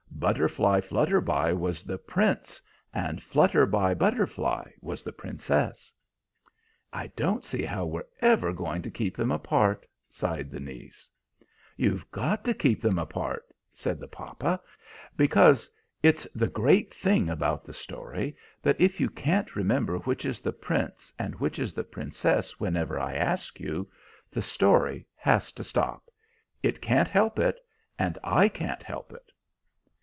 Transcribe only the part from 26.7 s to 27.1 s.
can't